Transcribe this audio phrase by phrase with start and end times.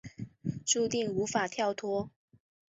[0.65, 2.09] 注定无法跳脱